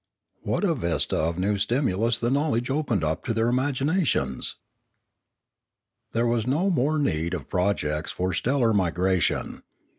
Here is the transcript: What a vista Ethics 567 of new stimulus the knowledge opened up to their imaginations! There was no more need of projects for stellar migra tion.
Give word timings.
What 0.41 0.63
a 0.63 0.73
vista 0.73 1.15
Ethics 1.15 1.27
567 1.27 1.29
of 1.29 1.39
new 1.39 1.57
stimulus 1.95 2.17
the 2.17 2.31
knowledge 2.31 2.69
opened 2.71 3.03
up 3.03 3.23
to 3.25 3.35
their 3.35 3.49
imaginations! 3.49 4.55
There 6.13 6.25
was 6.25 6.47
no 6.47 6.71
more 6.71 6.97
need 6.97 7.35
of 7.35 7.47
projects 7.47 8.11
for 8.11 8.33
stellar 8.33 8.73
migra 8.73 9.21
tion. 9.21 9.61